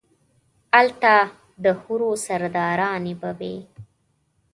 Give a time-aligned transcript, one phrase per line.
[0.79, 1.15] الته
[1.63, 3.55] ده حورو سرداراني به وي